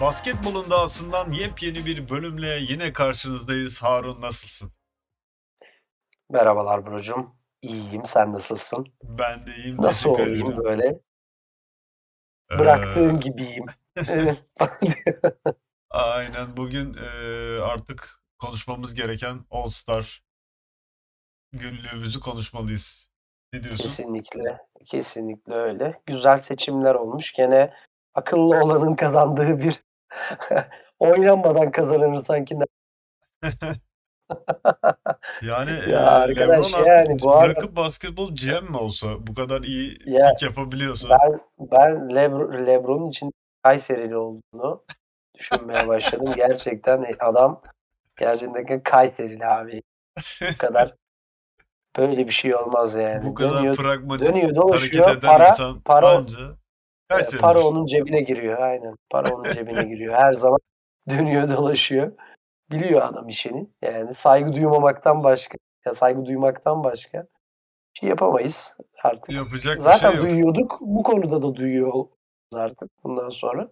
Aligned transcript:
Basketbolun 0.00 0.70
dağısından 0.70 1.30
yepyeni 1.32 1.86
bir 1.86 2.08
bölümle 2.10 2.58
yine 2.68 2.92
karşınızdayız. 2.92 3.82
Harun 3.82 4.20
nasılsın? 4.20 4.72
Merhabalar 6.30 6.86
brocum. 6.86 7.34
İyiyim. 7.62 8.04
Sen 8.04 8.32
nasılsın? 8.32 8.86
Ben 9.02 9.46
de 9.46 9.56
iyiyim. 9.56 9.76
Nasıl 9.78 10.14
teşekkür 10.14 10.30
olayım 10.30 10.46
ederim. 10.50 10.64
böyle? 10.64 11.00
Ee, 12.52 12.58
Bıraktığım 12.58 13.20
gibiyim. 13.20 13.66
Evet. 14.08 14.38
aynen 15.90 16.56
bugün 16.56 16.94
e, 16.94 17.08
artık 17.60 18.20
konuşmamız 18.38 18.94
gereken 18.94 19.40
All 19.50 19.68
Star 19.68 20.22
günlüğümüzü 21.52 22.20
konuşmalıyız. 22.20 23.12
Ne 23.52 23.62
diyorsun? 23.62 23.82
Kesinlikle. 23.84 24.58
Kesinlikle 24.86 25.54
öyle. 25.54 26.02
Güzel 26.06 26.38
seçimler 26.38 26.94
olmuş. 26.94 27.32
Gene 27.32 27.74
akıllı 28.14 28.60
olanın 28.60 28.96
kazandığı 28.96 29.58
bir 29.58 29.82
oynanmadan 30.98 31.70
kazanır 31.70 32.24
sanki. 32.24 32.58
Yani 35.42 35.70
e, 35.86 35.90
Ya 35.90 36.10
arkadaş 36.10 36.74
LeBron 36.74 36.86
yani 36.86 37.16
bu 37.22 37.34
arada 37.34 37.54
bırakıp 37.54 37.76
basketbol 37.76 38.34
GM 38.34 38.70
mi 38.70 38.76
olsa 38.76 39.26
bu 39.26 39.34
kadar 39.34 39.62
iyi 39.62 39.98
ya 40.06 40.32
yapabiliyorsa 40.40 41.08
ben 41.10 41.40
ben 41.58 42.14
Lebr 42.14 42.66
LeBron'un 42.66 43.08
için 43.08 43.32
Kayserili 43.62 44.16
olduğunu 44.16 44.84
düşünmeye 45.38 45.88
başladım. 45.88 46.32
Gerçekten 46.36 47.06
adam 47.20 47.62
gerçekten 48.16 48.82
Kayserili 48.82 49.46
abi. 49.46 49.82
Bu 50.52 50.58
kadar 50.58 50.94
böyle 51.96 52.26
bir 52.26 52.32
şey 52.32 52.54
olmaz 52.54 52.96
bu 52.96 53.00
yani. 53.00 53.34
kadar 53.34 53.54
Dönüyor 53.54 53.76
pragmatik 53.76 54.28
dönüyor 54.28 54.44
hareket 54.44 54.56
dolaşıyor. 54.56 55.10
eden 55.10 55.20
Para 55.20 55.48
insan 55.48 55.80
para 55.80 56.08
anca 56.08 56.38
e, 57.10 57.38
para 57.40 57.60
onun 57.60 57.86
cebine 57.86 58.20
giriyor. 58.20 58.58
Aynen. 58.58 58.96
Para 59.10 59.34
onun 59.34 59.42
cebine 59.52 59.82
giriyor. 59.82 60.14
Her 60.14 60.32
zaman 60.32 60.58
dönüyor 61.10 61.48
dolaşıyor. 61.56 62.12
Biliyor 62.70 63.02
adam 63.02 63.28
işini. 63.28 63.70
Yani 63.82 64.14
saygı 64.14 64.52
duymamaktan 64.52 65.24
başka 65.24 65.58
ya 65.86 65.92
saygı 65.92 66.26
duymaktan 66.26 66.84
başka 66.84 67.18
bir 67.94 68.00
şey 68.00 68.08
yapamayız 68.08 68.76
artık. 69.02 69.30
Yapacak 69.30 69.76
bir 69.76 69.82
şey 69.82 69.92
Zaten 69.92 70.12
yok. 70.12 70.30
duyuyorduk. 70.30 70.78
Bu 70.80 71.02
konuda 71.02 71.42
da 71.42 71.54
duyuyor 71.54 71.92
olacağız 71.92 72.14
artık 72.54 72.90
bundan 73.04 73.28
sonra. 73.28 73.68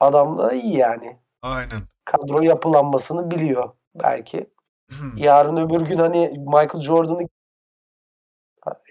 Adam 0.00 0.38
da 0.38 0.52
iyi 0.52 0.76
yani. 0.76 1.18
Aynen. 1.42 1.82
Kadro 2.04 2.42
yapılanmasını 2.42 3.30
biliyor 3.30 3.72
belki. 3.94 4.50
Yarın 5.16 5.56
öbür 5.56 5.80
gün 5.80 5.98
hani 5.98 6.28
Michael 6.38 6.80
Jordan'ı 6.80 7.28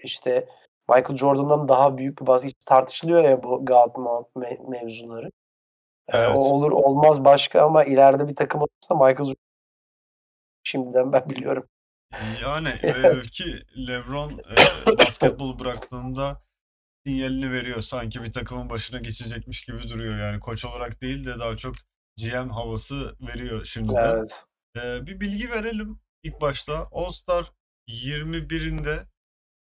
işte 0.02 0.48
Michael 0.88 1.16
Jordan'dan 1.16 1.68
daha 1.68 1.96
büyük 1.96 2.20
bir 2.20 2.26
basket 2.26 2.66
tartışılıyor 2.66 3.24
ya 3.24 3.42
bu 3.42 3.66
God 3.66 3.96
Mount 3.96 4.26
me- 4.36 4.70
mevzuları. 4.70 5.30
Ee, 6.08 6.16
o 6.18 6.20
Evet. 6.20 6.36
olur 6.36 6.72
olmaz 6.72 7.24
başka 7.24 7.62
ama 7.62 7.84
ileride 7.84 8.28
bir 8.28 8.36
takım 8.36 8.60
olursa 8.60 8.94
Michael 8.94 9.16
Jordan 9.16 9.34
şimdiden 10.64 11.12
ben 11.12 11.30
biliyorum. 11.30 11.68
Yani 12.42 12.68
e, 12.82 13.22
ki 13.22 13.62
LeBron 13.88 14.30
e, 14.30 14.98
basketbolu 14.98 15.58
bıraktığında 15.58 16.42
sinyalini 17.06 17.52
veriyor. 17.52 17.80
Sanki 17.80 18.22
bir 18.22 18.32
takımın 18.32 18.70
başına 18.70 18.98
geçecekmiş 18.98 19.64
gibi 19.64 19.88
duruyor. 19.88 20.18
Yani 20.18 20.40
koç 20.40 20.64
olarak 20.64 21.00
değil 21.02 21.26
de 21.26 21.38
daha 21.38 21.56
çok 21.56 21.74
GM 22.16 22.48
havası 22.50 23.16
veriyor 23.20 23.64
şimdiden. 23.64 24.16
Evet. 24.16 24.44
E, 24.76 25.06
bir 25.06 25.20
bilgi 25.20 25.50
verelim 25.50 26.00
ilk 26.22 26.40
başta. 26.40 26.88
All 26.92 27.10
Star 27.10 27.52
21'inde 27.88 29.06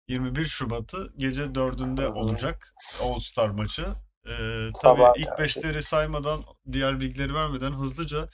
21 0.08 0.46
Şubat'ı 0.46 1.14
gece 1.18 1.44
4'ünde 1.44 2.02
Hı 2.02 2.08
hı. 2.08 2.14
olacak 2.14 2.74
All 3.02 3.20
Star 3.20 3.50
maçı. 3.50 3.88
E, 4.28 4.34
Sabah 4.82 5.14
tabii 5.14 5.22
ilk 5.22 5.28
karşı. 5.28 5.44
beşleri 5.44 5.84
saymadan 5.84 6.44
diğer 6.72 7.00
bilgileri 7.00 7.34
vermeden 7.34 7.72
hızlıca 7.72 8.30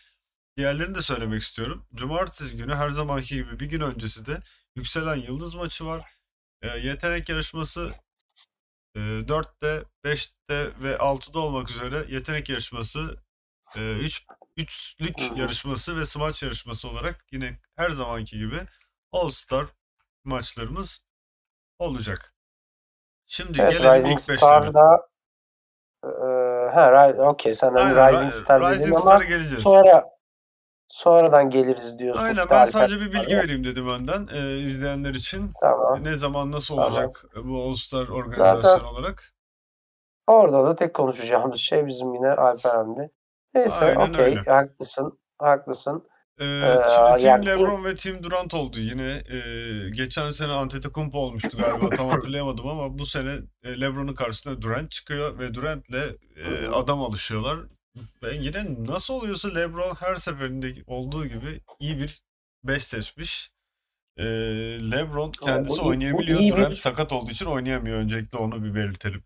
Diğerlerini 0.57 0.95
de 0.95 1.01
söylemek 1.01 1.41
istiyorum. 1.41 1.87
Cumartesi 1.93 2.57
günü 2.57 2.73
her 2.75 2.89
zamanki 2.89 3.35
gibi 3.35 3.59
bir 3.59 3.65
gün 3.65 3.81
öncesi 3.81 4.25
de 4.25 4.41
Yükselen 4.75 5.15
Yıldız 5.15 5.55
maçı 5.55 5.85
var. 5.85 6.11
E, 6.61 6.67
yetenek 6.67 7.29
yarışması 7.29 7.93
e, 8.95 8.99
4'te, 8.99 9.83
5'te 10.03 10.83
ve 10.83 10.95
6'da 10.95 11.39
olmak 11.39 11.71
üzere 11.71 12.05
yetenek 12.09 12.49
yarışması, 12.49 13.17
3 13.75 14.25
üçlük 14.57 15.37
yarışması 15.37 15.97
ve 15.99 16.05
smaç 16.05 16.43
yarışması 16.43 16.89
olarak 16.89 17.25
yine 17.31 17.59
her 17.75 17.89
zamanki 17.89 18.37
gibi 18.37 18.61
All 19.11 19.29
Star 19.29 19.65
maçlarımız 20.23 21.02
olacak. 21.83 22.33
Şimdi 23.27 23.61
Evet 23.61 23.71
gelelim 23.71 23.95
Rising 23.95 24.19
ilk 24.19 24.29
beşlere. 24.29 24.37
Star'da 24.37 25.07
e, 26.03 26.09
ha 26.73 26.91
Ri- 26.91 27.21
okey 27.21 27.53
sen 27.53 27.73
hani 27.73 27.99
Aynen 27.99 28.13
Rising 28.13 28.31
Ri- 28.33 28.39
Star 28.41 28.61
dedin 28.61 28.73
Rising 28.73 28.93
ama 28.99 29.01
Star'a 29.01 29.23
geleceğiz. 29.23 29.63
sonra 29.63 30.05
sonradan 30.87 31.49
geliriz 31.49 31.99
diyorsun 31.99 32.21
Aynen 32.23 32.37
ben 32.37 32.55
Alper 32.55 32.65
sadece 32.65 32.95
bir 32.99 33.11
bilgi 33.13 33.23
Star'a. 33.23 33.43
vereyim 33.43 33.63
dedim 33.65 33.89
önden 33.89 34.27
e, 34.33 34.57
izleyenler 34.59 35.13
için. 35.13 35.51
Tamam. 35.61 36.03
Ne 36.03 36.15
zaman 36.15 36.51
nasıl 36.51 36.75
Tamam. 36.75 36.91
olacak 36.91 37.25
bu 37.43 37.61
All 37.63 37.73
Star 37.73 38.07
organizasyon 38.07 38.61
Zaten 38.61 38.85
olarak? 38.85 39.33
orada 40.27 40.65
da 40.65 40.75
tek 40.75 40.93
konuşacağımız 40.93 41.59
şey 41.59 41.87
bizim 41.87 42.13
yine 42.13 42.31
Alperen'di. 42.31 43.11
Neyse 43.53 43.97
okey 43.99 44.35
haklısın. 44.35 45.19
Haklısın. 45.37 46.07
Ee, 46.39 46.45
Ee, 46.45 46.83
Team 46.83 47.19
yani 47.19 47.45
LeBron 47.45 47.85
ve 47.85 47.95
Team 47.95 48.23
Durant 48.23 48.53
oldu 48.53 48.79
yine. 48.79 49.23
Ee, 49.29 49.89
geçen 49.89 50.29
sene 50.29 50.51
Antetokounmpo 50.51 51.17
olmuştu 51.17 51.57
galiba 51.57 51.89
tam 51.89 52.07
hatırlayamadım 52.09 52.67
ama 52.67 52.97
bu 52.97 53.05
sene 53.05 53.31
e, 53.63 53.81
LeBron'un 53.81 54.15
karşısına 54.15 54.61
Durant 54.61 54.91
çıkıyor 54.91 55.39
ve 55.39 55.53
Durant'le 55.53 56.15
e, 56.35 56.67
adam 56.67 57.01
alışıyorlar. 57.01 57.59
Ve 58.23 58.35
yine 58.35 58.65
nasıl 58.87 59.13
oluyorsa 59.13 59.53
LeBron 59.53 59.95
her 59.95 60.15
seferinde 60.15 60.73
olduğu 60.87 61.25
gibi 61.25 61.61
iyi 61.79 61.97
bir 61.99 62.23
5 62.63 62.83
seçmiş. 62.83 63.51
Ee, 64.17 64.23
LeBron 64.91 65.27
bu, 65.41 65.45
kendisi 65.45 65.81
bu 65.81 65.87
oynayabiliyor. 65.87 66.39
iyi 66.39 66.51
Durant 66.51 66.71
bir 66.71 66.75
sakat 66.75 67.13
olduğu 67.13 67.31
için 67.31 67.45
oynayamıyor. 67.45 67.97
Öncelikle 67.97 68.37
onu 68.37 68.63
bir 68.63 68.75
belirtelim. 68.75 69.23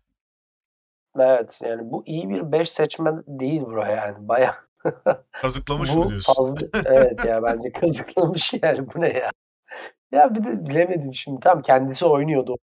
evet 1.18 1.60
yani 1.62 1.80
bu 1.84 2.02
iyi 2.06 2.28
bir 2.28 2.52
5 2.52 2.70
seçme 2.70 3.10
değil 3.26 3.62
bro 3.62 3.84
yani. 3.84 4.28
Bayağı 4.28 4.67
Kazıklamış 5.42 5.94
mı 5.94 6.04
bu 6.04 6.08
diyorsun? 6.08 6.34
fazla 6.34 6.66
evet 6.86 7.24
ya 7.24 7.42
bence 7.42 7.72
kazıklamış 7.72 8.54
yani 8.62 8.86
bu 8.94 9.00
ne 9.00 9.08
ya. 9.08 9.30
Ya 10.12 10.34
bir 10.34 10.44
de 10.44 10.66
bilemedim 10.66 11.14
şimdi 11.14 11.40
tam 11.40 11.62
kendisi 11.62 12.06
oynuyordu. 12.06 12.56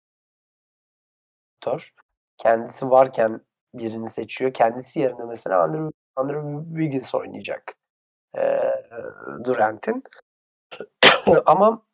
Kendisi 2.38 2.90
varken 2.90 3.42
birini 3.74 4.10
seçiyor. 4.10 4.54
Kendisi 4.54 5.00
yerine 5.00 5.24
mesela 5.28 5.64
Andrew, 5.64 5.92
Andrew 6.16 6.66
Wiggins 6.80 7.16
oynayacak. 7.16 7.76
Ee, 8.38 8.60
Durant'in. 9.44 10.04
Ama 11.46 11.86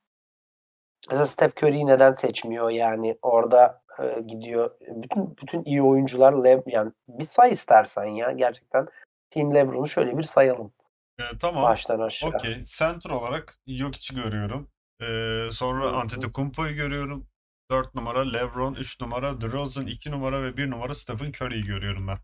mesela 1.09 1.28
Steph 1.28 1.64
Curry'yi 1.64 1.86
neden 1.86 2.12
seçmiyor 2.12 2.70
yani 2.70 3.18
orada 3.22 3.82
e, 4.00 4.22
gidiyor 4.22 4.72
bütün 4.82 5.38
bütün 5.38 5.64
iyi 5.66 5.82
oyuncular 5.84 6.34
Le 6.34 6.64
yani 6.66 6.92
bir 7.08 7.26
say 7.26 7.52
istersen 7.52 8.06
ya 8.06 8.32
gerçekten 8.32 8.88
Team 9.31 9.56
LeBron'u 9.56 9.88
şöyle 9.88 10.18
bir 10.18 10.24
sayalım 10.24 10.74
Ee, 11.19 11.24
tamam. 11.40 11.64
baştan 11.64 12.00
aşağı. 12.00 12.30
Okey. 12.30 12.64
Center 12.78 13.09
olarak 13.09 13.59
Jokic'i 13.68 14.16
görüyorum. 14.24 14.69
Ee, 15.02 15.50
sonra 15.52 15.86
Hı 15.86 15.90
hı. 15.90 15.96
Antetokounmpo'yu 15.96 16.75
görüyorum. 16.75 17.28
4 17.72 17.96
numara 17.96 18.20
LeBron, 18.31 18.74
3 18.75 19.02
numara 19.02 19.41
DeRozan, 19.41 19.88
2 19.88 20.12
numara 20.12 20.44
ve 20.44 20.58
1 20.58 20.72
numara 20.72 20.96
Stephen 20.96 21.31
Curry'yi 21.41 21.64
görüyorum 21.64 22.08
ben. 22.08 22.18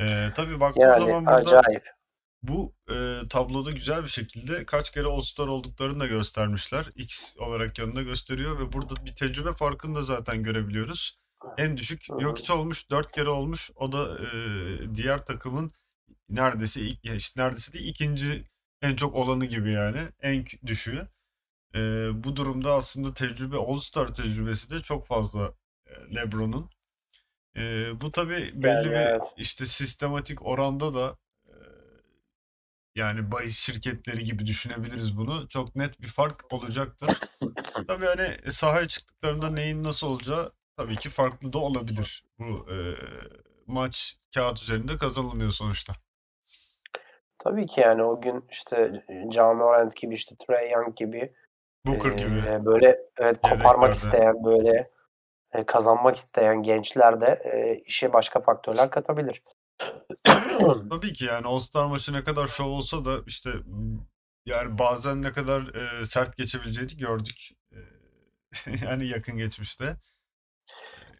Ee, 0.00 0.28
tabii 0.36 0.60
baktığın 0.60 0.80
Yani 0.80 0.98
zaman 1.04 1.26
burada 1.26 1.36
acayip. 1.58 1.84
bu 2.42 2.74
e, 2.90 3.20
tabloda 3.30 3.70
güzel 3.70 4.02
bir 4.02 4.08
şekilde 4.08 4.66
kaç 4.66 4.90
kere 4.92 5.06
All-Star 5.06 5.46
olduklarını 5.46 6.00
da 6.00 6.06
göstermişler. 6.06 6.86
X 6.94 7.36
olarak 7.38 7.78
yanında 7.78 8.02
gösteriyor 8.02 8.58
ve 8.58 8.72
burada 8.72 8.94
bir 9.06 9.14
tecrübe 9.14 9.52
farkını 9.52 9.94
da 9.96 10.02
zaten 10.02 10.42
görebiliyoruz. 10.42 11.18
En 11.58 11.76
düşük. 11.76 12.02
Jokic 12.20 12.52
olmuş, 12.52 12.90
4 12.90 13.12
kere 13.12 13.28
olmuş. 13.28 13.70
O 13.76 13.92
da 13.92 14.18
e, 14.18 14.26
diğer 14.94 15.24
takımın 15.24 15.70
neredeyse 16.34 16.80
ilk, 16.80 17.04
işte 17.04 17.42
neredeyse 17.42 17.72
değil 17.72 17.88
ikinci 17.88 18.44
en 18.82 18.94
çok 18.94 19.14
olanı 19.14 19.44
gibi 19.44 19.72
yani. 19.72 20.00
En 20.20 20.44
düşüğü. 20.66 21.08
E, 21.74 21.80
bu 22.24 22.36
durumda 22.36 22.74
aslında 22.74 23.14
tecrübe 23.14 23.56
All-Star 23.56 24.14
tecrübesi 24.14 24.70
de 24.70 24.80
çok 24.80 25.06
fazla 25.06 25.54
LeBron'un. 26.14 26.70
E, 27.56 27.90
bu 28.00 28.12
tabii 28.12 28.52
belli 28.54 28.66
Yani 28.66 28.86
bir 28.86 28.92
evet. 28.92 29.22
işte 29.36 29.66
sistematik 29.66 30.46
oranda 30.46 30.94
da 30.94 31.18
e, 31.46 31.54
yani 32.96 33.32
bahis 33.32 33.58
şirketleri 33.58 34.24
gibi 34.24 34.46
düşünebiliriz 34.46 35.18
bunu. 35.18 35.48
Çok 35.48 35.76
net 35.76 36.00
bir 36.00 36.08
fark 36.08 36.52
olacaktır. 36.52 37.20
Tabii 37.88 38.06
hani 38.06 38.52
sahaya 38.52 38.88
çıktıklarında 38.88 39.50
neyin 39.50 39.84
nasıl 39.84 40.06
olacağı 40.06 40.52
tabii 40.76 40.96
ki 40.96 41.10
farklı 41.10 41.52
da 41.52 41.58
olabilir. 41.58 42.24
Bu 42.38 42.66
e, 42.72 42.76
maç 43.66 44.16
kağıt 44.34 44.62
üzerinde 44.62 44.96
kazanılmıyor 44.96 45.52
sonuçta. 45.52 45.94
Tabii 47.44 47.66
ki 47.66 47.80
yani 47.80 48.02
o 48.02 48.20
gün 48.20 48.44
işte 48.50 49.04
Ja 49.30 49.52
Morant 49.52 49.96
gibi 49.96 50.14
işte 50.14 50.34
Trae 50.46 50.68
Young 50.68 50.96
gibi 50.96 51.34
Booker 51.86 52.10
gibi 52.10 52.38
e, 52.48 52.64
böyle 52.64 52.98
evet, 53.18 53.38
koparmak 53.42 53.94
isteyen 53.94 54.44
böyle 54.44 54.90
e, 55.52 55.66
kazanmak 55.66 56.16
isteyen 56.16 56.62
gençler 56.62 57.20
de 57.20 57.26
e, 57.26 57.82
işe 57.86 58.12
başka 58.12 58.40
faktörler 58.40 58.90
katabilir. 58.90 59.42
Tabii 60.90 61.12
ki 61.12 61.24
yani 61.24 61.46
All-Star 61.46 61.86
maçı 61.86 62.12
ne 62.12 62.24
kadar 62.24 62.46
şov 62.46 62.66
olsa 62.66 63.04
da 63.04 63.10
işte 63.26 63.50
yani 64.46 64.78
bazen 64.78 65.22
ne 65.22 65.32
kadar 65.32 65.62
e, 65.74 66.06
sert 66.06 66.36
geçebileceğini 66.36 66.96
gördük. 66.96 67.48
E, 67.72 67.78
yani 68.86 69.06
yakın 69.06 69.38
geçmişte. 69.38 69.96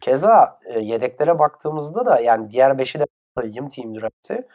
Keza 0.01 0.59
e, 0.65 0.79
yedeklere 0.79 1.39
baktığımızda 1.39 2.05
da 2.05 2.19
yani 2.19 2.51
diğer 2.51 2.71
5'i 2.71 2.99
de 2.99 3.05
sayayım 3.37 3.69
Team 3.69 3.95
Draft'i. 3.95 4.47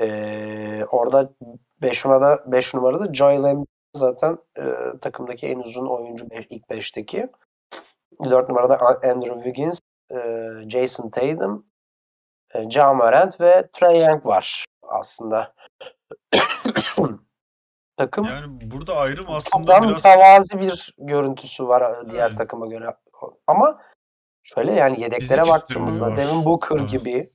E, 0.00 0.84
orada 0.90 1.30
5 1.82 2.04
numarada 2.04 2.52
5 2.52 2.74
numarada 2.74 3.14
Joel 3.14 3.44
Embiid 3.44 3.66
zaten 3.94 4.38
e, 4.58 4.62
takımdaki 5.00 5.46
en 5.46 5.58
uzun 5.58 5.86
oyuncu 5.86 6.30
beş- 6.30 6.46
ilk 6.50 6.70
5'teki. 6.70 7.28
4 8.24 8.48
numarada 8.48 8.78
Andrew 9.10 9.34
Wiggins, 9.34 9.80
e, 10.10 10.16
Jason 10.68 11.10
Tatum, 11.10 11.66
e, 12.54 12.64
Ja 12.70 12.94
Morant 12.94 13.40
ve 13.40 13.68
Trae 13.72 13.98
Young 13.98 14.26
var 14.26 14.64
aslında. 14.82 15.54
Takım 17.96 18.24
Yani 18.24 18.46
burada 18.70 18.96
ayrım 18.96 19.26
aslında 19.28 19.82
biraz 19.82 19.94
mütevazi 19.96 20.60
bir 20.60 20.94
görüntüsü 20.98 21.68
var 21.68 22.10
diğer 22.10 22.28
Evet. 22.28 22.38
takıma 22.38 22.66
göre. 22.66 22.96
Ama 23.46 23.82
şöyle 24.42 24.72
yani 24.72 25.00
yedeklere 25.00 25.40
Fizik 25.40 25.54
baktığımızda. 25.54 26.16
Devin 26.16 26.44
Booker 26.44 26.76
Evet. 26.76 26.90
gibi 26.90 27.28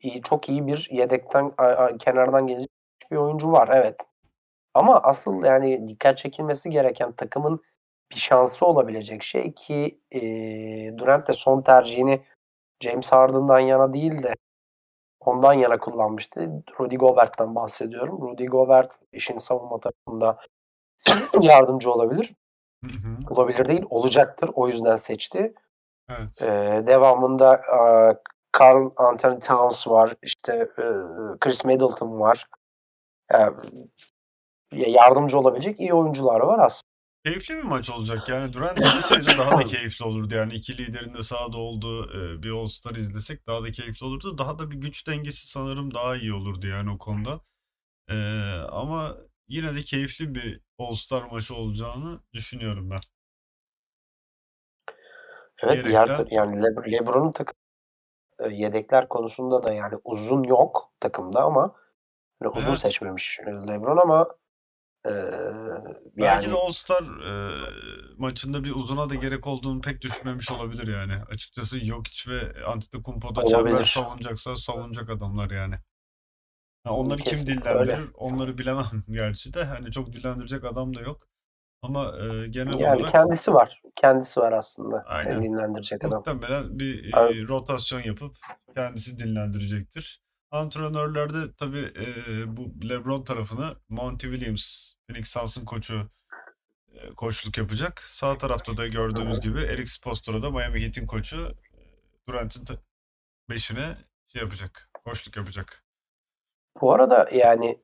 iyi, 0.00 0.22
çok 0.22 0.48
iyi 0.48 0.66
bir 0.66 0.88
yedekten 0.92 1.52
a- 1.58 1.64
a- 1.64 1.96
kenardan 1.96 2.46
gelecek 2.46 2.70
bir 3.10 3.16
oyuncu 3.16 3.52
var 3.52 3.68
evet. 3.72 4.00
Ama 4.74 5.00
asıl 5.02 5.44
yani 5.44 5.86
dikkat 5.86 6.18
çekilmesi 6.18 6.70
gereken 6.70 7.12
takımın 7.12 7.62
bir 8.10 8.16
şansı 8.16 8.66
olabilecek 8.66 9.22
şey 9.22 9.52
ki 9.52 10.00
e, 10.12 10.20
Durant 10.98 11.28
de 11.28 11.32
son 11.32 11.62
tercihini 11.62 12.20
James 12.80 13.12
Harden'dan 13.12 13.58
yana 13.58 13.92
değil 13.92 14.22
de 14.22 14.34
ondan 15.20 15.52
yana 15.52 15.78
kullanmıştı. 15.78 16.50
Rudy 16.80 16.96
Gobert'ten 16.96 17.54
bahsediyorum. 17.54 18.20
Rudy 18.22 18.46
Gobert 18.46 18.98
işin 19.12 19.36
savunma 19.36 19.80
tarafında 19.80 20.38
yardımcı 21.40 21.90
olabilir. 21.90 22.34
Hı 22.84 22.90
hı. 22.90 23.34
Olabilir 23.34 23.68
değil, 23.68 23.84
olacaktır. 23.90 24.50
O 24.54 24.68
yüzden 24.68 24.96
seçti. 24.96 25.54
Evet. 26.10 26.42
Ee, 26.42 26.82
devamında 26.86 27.62
Carl 28.60 28.90
Anthony 28.96 29.38
Towns 29.40 29.88
var. 29.88 30.14
İşte 30.22 30.52
e, 30.78 30.84
Chris 31.40 31.64
Middleton 31.64 32.20
var. 32.20 32.46
Yani, 33.32 33.56
yardımcı 34.72 35.38
olabilecek 35.38 35.80
iyi 35.80 35.94
oyuncular 35.94 36.40
var 36.40 36.58
aslında. 36.58 36.88
Keyifli 37.24 37.56
bir 37.56 37.62
maç 37.62 37.90
olacak. 37.90 38.28
Yani 38.28 38.52
Durant 38.52 38.78
izleseydi 38.80 39.38
daha 39.38 39.58
da 39.58 39.64
keyifli 39.64 40.04
olurdu. 40.04 40.34
Yani 40.34 40.54
iki 40.54 40.78
liderin 40.78 41.14
de 41.14 41.22
sahada 41.22 41.56
olduğu 41.56 42.04
e, 42.10 42.42
bir 42.42 42.50
All-Star 42.50 42.94
izlesek 42.94 43.46
daha 43.46 43.62
da 43.62 43.72
keyifli 43.72 44.06
olurdu. 44.06 44.38
Daha 44.38 44.58
da 44.58 44.70
bir 44.70 44.76
güç 44.76 45.06
dengesi 45.06 45.48
sanırım 45.48 45.94
daha 45.94 46.16
iyi 46.16 46.32
olurdu 46.34 46.66
yani 46.66 46.90
o 46.90 46.98
konuda. 46.98 47.40
E, 48.10 48.14
ama 48.70 49.16
yine 49.48 49.74
de 49.74 49.82
keyifli 49.82 50.34
bir 50.34 50.60
All-Star 50.78 51.22
maçı 51.22 51.54
olacağını 51.54 52.20
düşünüyorum 52.32 52.90
ben. 52.90 52.98
Evet 55.62 55.84
diğer 55.84 56.06
Diyerekten- 56.06 56.26
yani 56.30 56.62
Le- 56.62 56.92
LeBron'un 56.92 57.32
takım 57.32 57.54
yedekler 58.50 59.08
konusunda 59.08 59.62
da 59.62 59.72
yani 59.72 59.94
uzun 60.04 60.42
yok 60.42 60.92
takımda 61.00 61.42
ama 61.42 61.74
yani 62.42 62.52
uzun 62.56 62.68
Evet. 62.68 62.78
seçmemiş 62.78 63.40
e, 63.40 63.50
LeBron 63.50 63.96
ama 63.96 64.26
e, 65.06 65.10
Belki 66.16 66.24
yani 66.24 66.50
de 66.50 66.54
All-Star 66.54 67.02
e, 67.02 67.32
maçında 68.18 68.64
bir 68.64 68.74
uzuna 68.74 69.10
da 69.10 69.14
gerek 69.14 69.46
olduğunu 69.46 69.80
pek 69.80 70.02
düşünmemiş 70.02 70.50
olabilir 70.52 70.94
yani. 70.94 71.12
Açıkçası 71.30 71.78
Jokic 71.78 72.30
ve 72.30 72.64
Antetokounmpo'da 72.64 73.44
çember 73.46 73.84
savunacaksa 73.84 74.56
savunacak 74.56 75.10
adamlar 75.10 75.50
yani. 75.50 75.74
Onları 76.88 77.18
kim 77.18 77.30
Kesinlikle 77.30 77.60
dillendirir 77.60 77.98
öyle. 77.98 78.08
onları 78.14 78.58
bilemem 78.58 78.84
gerçi 79.08 79.54
de. 79.54 79.64
Hani 79.64 79.92
çok 79.92 80.12
dillendirecek 80.12 80.64
adam 80.64 80.94
da 80.94 81.00
yok. 81.00 81.28
Ama 81.82 82.04
e, 82.06 82.48
genel 82.48 82.80
yani 82.80 82.96
olarak 82.96 83.12
kendisi 83.12 83.54
var. 83.54 83.82
Kendisi 83.96 84.40
var 84.40 84.52
aslında. 84.52 85.04
Aynen. 85.06 85.30
Yani 85.30 85.44
dinlendirecek 85.44 86.04
adam. 86.04 86.18
muhtemelen 86.18 86.78
bir 86.78 87.14
Evet. 87.18 87.36
e, 87.36 87.48
rotasyon 87.48 88.02
yapıp 88.02 88.36
kendisi 88.74 89.18
dinlendirecektir. 89.18 90.22
Antrenörlerde 90.50 91.54
tabii 91.58 91.92
e, 91.96 92.56
bu 92.56 92.88
LeBron 92.88 93.22
tarafını 93.24 93.76
Monty 93.88 94.26
Williams, 94.26 94.92
Phoenix 95.06 95.28
Suns'ın 95.30 95.64
koçu 95.64 96.10
e, 96.92 97.14
koçluk 97.14 97.58
yapacak. 97.58 98.00
Sağ 98.00 98.38
tarafta 98.38 98.76
da 98.76 98.86
gördüğümüz 98.86 99.40
gibi 99.40 99.60
Eric 99.60 99.86
Spoelstra 99.86 100.42
da 100.42 100.50
Miami 100.50 100.82
Heat'in 100.82 101.06
koçu 101.06 101.56
e, 101.74 101.80
Durant'in 102.28 102.78
beşine 103.50 103.96
şey 104.32 104.42
yapacak, 104.42 104.90
koçluk 105.04 105.36
yapacak. 105.36 105.84
Bu 106.80 106.92
arada 106.92 107.28
yani 107.32 107.82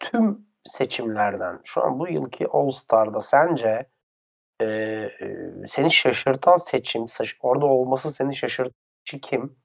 tüm 0.00 0.45
seçimlerden 0.66 1.60
şu 1.64 1.82
an 1.84 1.98
bu 1.98 2.08
yılki 2.08 2.46
All 2.48 2.70
Star'da 2.70 3.20
sence 3.20 3.86
e, 4.60 4.64
e, 4.66 5.36
seni 5.66 5.90
şaşırtan 5.90 6.56
seçim, 6.56 7.06
orada 7.40 7.66
olması 7.66 8.12
seni 8.12 8.36
şaşırtan 8.36 8.74
kişi 9.04 9.20
kim? 9.20 9.56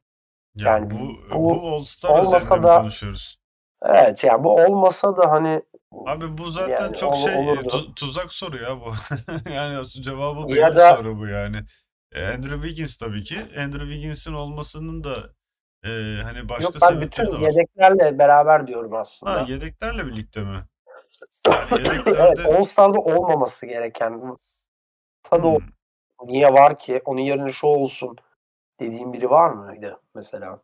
Yani, 0.56 0.70
Yani 0.70 0.92
bu, 0.92 1.14
bu 1.34 1.62
bu 1.62 1.68
All-Star 1.76 2.10
olmasa 2.10 2.38
üzerinde 2.38 2.68
da- 2.68 2.78
konuşuyoruz? 2.78 3.38
Evet 3.86 4.24
yani 4.24 4.44
bu 4.44 4.56
olmasa 4.56 5.18
da 5.18 5.32
hani 5.32 5.62
Abi 6.06 6.38
bu 6.38 6.52
zaten 6.52 6.84
Yani 6.86 6.96
çok 6.96 7.16
şey 7.16 7.34
e, 7.34 7.38
olurdu. 7.38 7.68
tu- 7.68 7.94
tuzak 7.96 8.34
soru 8.34 8.58
ya 8.64 8.82
bu. 8.82 8.94
yani 9.50 9.88
cevabı 9.88 10.48
belli 10.48 10.60
Ya 10.60 10.76
da- 10.76 10.96
soru 10.96 11.18
bu 11.20 11.28
yani. 11.28 11.58
E, 12.12 12.26
Andrew 12.26 12.56
Wiggins 12.56 12.98
tabii 12.98 13.24
ki. 13.24 13.40
Andrew 13.40 13.86
Wiggins'in 13.86 14.34
olmasının 14.34 15.04
da 15.04 15.16
e, 15.84 15.90
hani 16.24 16.50
başka 16.50 16.64
yok 16.64 16.74
ben 16.82 17.02
bütün 17.02 17.40
yedeklerle 17.40 18.20
beraber 18.20 18.68
diyorum 18.68 18.94
aslında. 18.94 19.32
Ha 19.42 19.46
yedeklerle 19.50 20.08
birlikte 20.08 20.42
mi? 20.42 20.58
Yani 21.48 21.70
evet 21.76 22.08
yedeklerde 22.08 22.44
All 22.44 22.64
Star'da 22.64 23.00
olmaması 23.00 23.66
gereken 23.66 24.12
olsa 25.26 25.44
da 25.44 25.58
Hmm. 25.58 25.74
niye 26.26 26.54
var 26.54 26.80
ki 26.80 27.02
onun 27.06 27.20
yerine 27.22 27.52
şu 27.52 27.68
olsun 27.68 28.18
dediğim 28.80 29.14
biri 29.14 29.30
var 29.30 29.52
mıydı 29.52 30.02
mesela? 30.16 30.64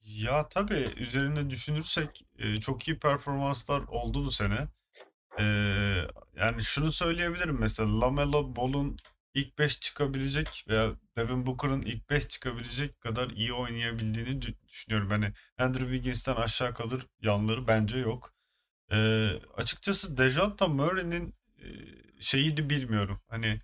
Ya 0.00 0.48
tabii 0.48 0.88
üzerinde 0.96 1.50
düşünürsek 1.50 2.22
e, 2.38 2.60
çok 2.60 2.88
iyi 2.88 2.98
performanslar 2.98 3.80
oldu 3.88 4.24
bu 4.24 4.30
sene. 4.30 4.68
E, 5.40 5.44
yani 6.36 6.62
şunu 6.62 6.92
söyleyebilirim 6.92 7.56
mesela 7.60 8.00
Lamelo 8.00 8.56
Ball'un 8.56 8.96
ilk 9.34 9.58
5 9.58 9.80
çıkabilecek 9.80 10.64
veya 10.68 10.90
Devin 11.18 11.46
Booker'ın 11.46 11.82
ilk 11.82 12.10
5 12.10 12.28
çıkabilecek 12.28 13.00
kadar 13.00 13.30
iyi 13.30 13.52
oynayabildiğini 13.52 14.30
dü- 14.42 14.68
düşünüyorum. 14.68 15.10
Hani 15.10 15.32
Andrew 15.58 15.86
Wiggins'ten 15.86 16.34
aşağı 16.36 16.74
kalır 16.74 17.06
yanları 17.22 17.66
bence 17.68 17.98
yok. 17.98 18.34
E, 18.92 19.30
açıkçası 19.56 20.18
Dejounte 20.18 20.66
Murray'nin 20.66 21.34
e, 21.58 21.66
şeyini 22.20 22.70
bilmiyorum. 22.70 23.20
Hani 23.28 23.58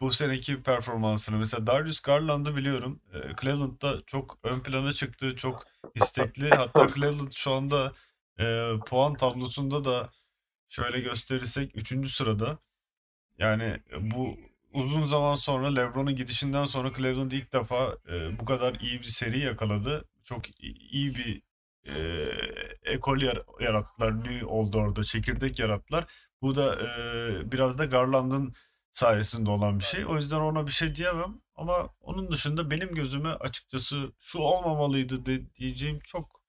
bu 0.00 0.12
seneki 0.12 0.62
performansını 0.62 1.36
mesela 1.36 1.66
Darius 1.66 2.00
Garland'ı 2.00 2.56
biliyorum. 2.56 3.00
E, 3.14 3.36
Cleveland'da 3.40 4.00
çok 4.06 4.38
ön 4.42 4.60
plana 4.60 4.92
çıktı. 4.92 5.36
Çok 5.36 5.64
istekli. 5.94 6.50
Hatta 6.50 6.88
Cleveland 6.94 7.32
şu 7.32 7.52
anda 7.52 7.92
e, 8.40 8.70
puan 8.86 9.14
tablosunda 9.14 9.84
da 9.84 10.10
şöyle 10.68 11.00
gösterirsek 11.00 11.76
3. 11.76 12.10
sırada. 12.10 12.58
Yani 13.38 13.80
bu 14.00 14.36
uzun 14.72 15.06
zaman 15.06 15.34
sonra 15.34 15.74
LeBron'un 15.74 16.16
gidişinden 16.16 16.64
sonra 16.64 16.92
Cleveland 16.96 17.32
ilk 17.32 17.52
defa 17.52 17.96
e, 18.10 18.38
bu 18.40 18.44
kadar 18.44 18.74
iyi 18.74 18.98
bir 19.00 19.04
seri 19.04 19.38
yakaladı. 19.38 20.08
Çok 20.24 20.60
iyi 20.60 21.14
bir 21.14 21.42
e, 21.88 22.28
ekol 22.92 23.20
yar- 23.20 23.44
yarattılar. 23.60 24.24
Ne 24.24 24.44
oldu 24.46 24.78
orada? 24.78 25.04
Çekirdek 25.04 25.58
yarattılar. 25.58 26.04
Bu 26.42 26.56
da 26.56 26.74
e, 26.74 27.52
biraz 27.52 27.78
da 27.78 27.84
Garland'ın 27.84 28.54
sayesinde 28.92 29.50
olan 29.50 29.78
bir 29.78 29.84
şey. 29.84 30.06
O 30.06 30.16
yüzden 30.16 30.40
ona 30.40 30.66
bir 30.66 30.72
şey 30.72 30.94
diyemem. 30.94 31.40
Ama 31.54 31.88
onun 32.00 32.30
dışında 32.30 32.70
benim 32.70 32.94
gözüme 32.94 33.28
açıkçası 33.28 34.12
şu 34.20 34.38
olmamalıydı 34.38 35.26
de, 35.26 35.54
diyeceğim 35.54 35.98
çok 36.04 36.40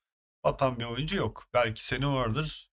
batan 0.44 0.80
bir 0.80 0.86
oyuncu 0.86 1.18
yok. 1.18 1.44
Belki 1.54 1.86
senin 1.86 2.16
vardır. 2.16 2.72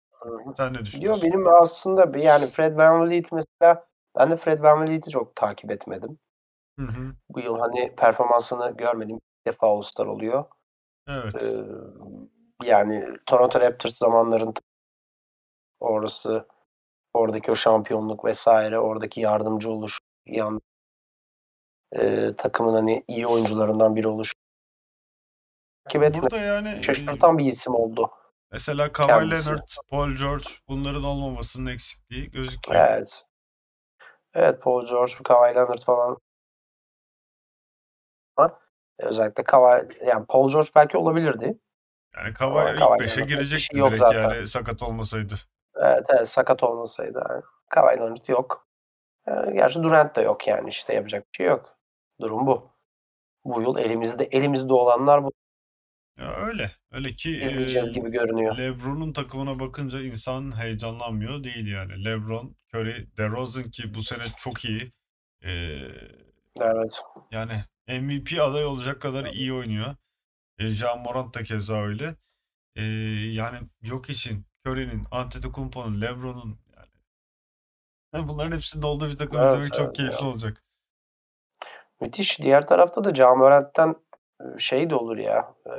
Sen 0.56 0.74
ne 0.74 0.84
düşünüyorsun? 0.84 1.22
benim 1.22 1.48
aslında 1.48 2.14
bir- 2.14 2.22
yani 2.22 2.46
Fred 2.46 2.76
VanVleet 2.76 3.32
mesela 3.32 3.86
ben 4.18 4.30
de 4.30 4.36
Fred 4.36 4.60
VanVleet'i 4.62 5.10
çok 5.10 5.36
takip 5.36 5.70
etmedim. 5.70 6.18
Hı 6.78 6.86
hı. 6.86 7.14
Bu 7.28 7.40
yıl 7.40 7.58
hani 7.58 7.94
performansını 7.96 8.76
görmedim. 8.76 9.16
İlk 9.16 9.46
defa 9.46 9.66
All-Star 9.66 10.06
oluyor. 10.06 10.44
Evet. 11.08 11.34
Ee, 11.34 11.64
yani 12.64 13.16
Toronto 13.26 13.60
Raptors 13.60 13.94
zamanlarında 13.94 14.60
orası 15.80 16.48
oradaki 17.14 17.50
o 17.50 17.56
şampiyonluk 17.56 18.24
vesaire 18.24 18.78
oradaki 18.78 19.20
yardımcı 19.20 19.70
oluş 19.70 19.98
yan 20.26 20.60
e, 21.92 22.30
takımın 22.36 22.74
hani 22.74 23.04
iyi 23.08 23.26
oyuncularından 23.26 23.96
biri 23.96 24.08
oluş 24.08 24.34
takip 25.84 26.02
etme 26.02 26.22
Burada 26.22 26.38
yani 26.38 26.68
e, 26.78 26.82
şaşırtan 26.82 27.38
bir 27.38 27.44
isim 27.44 27.74
oldu. 27.74 28.10
mesela 28.52 28.92
Kawhi. 28.92 29.30
Leonard, 29.30 29.68
Paul 29.88 30.10
George 30.10 30.44
bunların 30.68 31.04
olmamasının 31.04 31.70
eksikliği 31.72 32.30
gözüküyor. 32.30 32.80
Evet. 32.80 33.24
Evet 34.34 34.62
Paul 34.62 34.86
George, 34.86 35.12
Kawhi 35.24 35.54
Leonard 35.54 35.82
falan. 35.84 36.18
Özellikle 38.98 39.44
Kawhi, 39.44 39.88
yani 40.06 40.26
Paul 40.26 40.52
George 40.52 40.70
belki 40.76 40.98
olabilirdi. 40.98 41.58
Yani 42.16 42.34
Kawhi 42.34 42.72
ilk 42.72 42.78
Kawhi'nin 42.78 43.08
5'e 43.08 43.14
pek 43.16 43.28
bir 43.28 43.34
girecekti 43.34 43.64
şey 43.64 43.78
yok 43.78 43.88
direkt 43.88 43.98
zaten. 43.98 44.22
yani 44.22 44.46
sakat 44.46 44.82
olmasaydı. 44.82 45.34
Evet, 45.76 46.06
evet 46.10 46.28
sakat 46.28 46.62
olmasaydı. 46.62 47.22
Yani. 47.28 47.42
Leonard 47.98 48.28
yok. 48.28 48.66
Ee, 49.28 49.32
gerçi 49.54 49.82
Durant 49.82 50.16
da 50.16 50.22
yok 50.22 50.48
yani 50.48 50.68
işte 50.68 50.94
yapacak 50.94 51.26
bir 51.32 51.36
şey 51.36 51.46
yok. 51.46 51.78
Durum 52.20 52.46
bu. 52.46 52.70
Bu 53.44 53.62
yıl 53.62 53.78
elimizde 53.78 54.24
elimizde 54.24 54.72
olanlar 54.72 55.24
bu. 55.24 55.32
Ya 56.18 56.36
öyle. 56.36 56.70
Öyle 56.92 57.12
ki 57.12 57.30
İzleyeceğiz 57.30 57.88
e, 57.88 57.92
gibi 57.92 58.10
görünüyor. 58.10 58.58
LeBron'un 58.58 59.12
takımına 59.12 59.60
bakınca 59.60 60.00
insan 60.00 60.58
heyecanlanmıyor 60.60 61.44
değil 61.44 61.66
yani. 61.66 62.04
LeBron, 62.04 62.56
Curry, 62.74 63.16
DeRozan 63.16 63.70
ki 63.70 63.94
bu 63.94 64.02
sene 64.02 64.22
çok 64.38 64.64
iyi. 64.64 64.92
E, 65.44 65.50
Evet. 66.60 67.02
yani 67.30 67.52
MVP 67.88 68.40
aday 68.40 68.64
olacak 68.64 69.00
kadar 69.02 69.24
iyi 69.24 69.52
oynuyor. 69.52 69.96
E, 70.60 70.66
Ja 70.66 70.96
Morant 70.96 71.34
da 71.34 71.42
keza 71.42 71.82
öyle. 71.82 72.14
E, 72.76 72.82
yani 73.32 73.58
yok 73.82 74.10
için 74.10 74.46
Curry'nin, 74.66 75.02
Antetokounmpo'nun, 75.10 76.00
LeBron'un 76.00 76.58
yani 76.76 76.88
yani 78.14 78.28
bunların 78.28 78.52
hepsinin 78.52 78.82
olduğu 78.82 79.08
bir 79.08 79.16
takım 79.16 79.38
Evet, 79.38 79.48
izlemek 79.48 79.74
çok 79.74 79.86
evet 79.86 79.96
keyifli 79.96 80.24
ya. 80.24 80.30
olacak. 80.30 80.64
Müthiş. 82.00 82.40
Diğer 82.40 82.66
tarafta 82.66 83.04
da 83.04 83.14
Ja 83.14 83.34
Morant'ten 83.34 83.94
e, 84.40 84.58
şey 84.58 84.90
de 84.90 84.94
olur 84.94 85.16
ya. 85.16 85.54
E, 85.66 85.72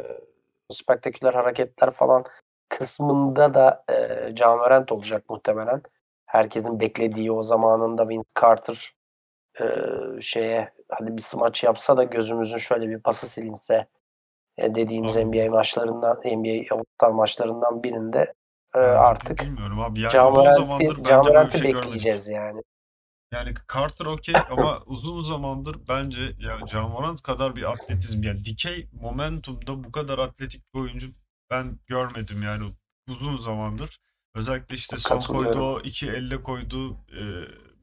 spektaküler 0.73 1.33
hareketler 1.33 1.91
falan 1.91 2.23
kısmında 2.69 3.53
da 3.53 3.83
e, 3.89 3.95
Ja 4.37 4.55
Morant 4.55 4.91
olacak 4.91 5.29
muhtemelen. 5.29 5.81
Herkesin 6.25 6.79
beklediği 6.79 7.31
o 7.31 7.43
zamanında 7.43 8.09
Vince 8.09 8.27
Carter 8.41 8.95
e, 9.61 9.65
şeye 10.21 10.73
hadi 10.89 11.17
bir 11.17 11.21
smaç 11.21 11.63
yapsa 11.63 11.97
da 11.97 12.03
gözümüzün 12.03 12.57
şöyle 12.57 12.89
bir 12.89 12.99
pası 12.99 13.29
silinse 13.29 13.87
dediğimiz 14.75 15.17
Abi. 15.17 15.25
NBA 15.25 15.51
maçlarından 15.51 16.17
NBA 16.25 16.75
All-Star 16.75 17.11
maçlarından 17.11 17.83
birinde 17.83 18.33
e, 18.75 18.79
Yani 18.79 18.97
artık 18.97 19.39
bilmiyorum 19.39 19.79
abi. 19.79 19.99
Yani 19.99 20.13
bir 20.13 21.11
Morant'i 21.11 21.57
şey 21.57 21.67
görmedik. 21.67 21.85
bekleyeceğiz 21.85 22.27
yani. 22.27 22.61
Yani 23.33 23.53
Carter 23.73 24.05
okey 24.05 24.35
ama 24.51 24.79
uzun 24.85 25.21
zamandır 25.21 25.77
bence 25.89 26.21
ya 26.39 26.57
Ja 26.67 26.87
Morant 26.87 27.21
kadar 27.21 27.55
bir 27.55 27.71
atletizm 27.71 28.23
yani 28.23 28.45
dikey 28.45 28.87
momentumda 29.01 29.83
bu 29.83 29.91
kadar 29.91 30.19
atletik 30.19 30.73
bir 30.73 30.79
oyuncu 30.79 31.07
ben 31.49 31.79
görmedim 31.87 32.43
yani 32.43 32.63
uzun 33.09 33.37
zamandır. 33.37 33.99
Özellikle 34.35 34.75
işte 34.75 34.97
son 34.97 35.19
koyduğu 35.19 35.75
o 35.75 35.79
iki 35.79 36.09
elle 36.09 36.41
koyduğu 36.41 36.93
e, 36.93 37.21